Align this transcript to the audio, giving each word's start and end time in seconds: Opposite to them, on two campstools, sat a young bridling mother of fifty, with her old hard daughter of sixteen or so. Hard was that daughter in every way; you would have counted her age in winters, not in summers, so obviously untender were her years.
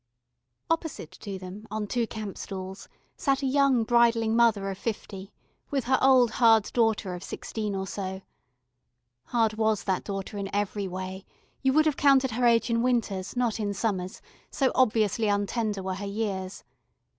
Opposite 0.71 1.11
to 1.19 1.37
them, 1.37 1.67
on 1.69 1.85
two 1.85 2.07
campstools, 2.07 2.87
sat 3.17 3.43
a 3.43 3.45
young 3.45 3.83
bridling 3.83 4.35
mother 4.35 4.67
of 4.71 4.79
fifty, 4.79 5.31
with 5.69 5.83
her 5.83 5.99
old 6.01 6.31
hard 6.31 6.63
daughter 6.73 7.13
of 7.13 7.23
sixteen 7.23 7.75
or 7.75 7.85
so. 7.85 8.23
Hard 9.25 9.53
was 9.53 9.83
that 9.83 10.03
daughter 10.03 10.39
in 10.39 10.49
every 10.55 10.87
way; 10.87 11.23
you 11.61 11.71
would 11.73 11.85
have 11.85 11.97
counted 11.97 12.31
her 12.31 12.47
age 12.47 12.67
in 12.71 12.81
winters, 12.81 13.35
not 13.35 13.59
in 13.59 13.75
summers, 13.75 14.23
so 14.49 14.71
obviously 14.73 15.27
untender 15.27 15.83
were 15.83 15.93
her 15.93 16.07
years. 16.09 16.63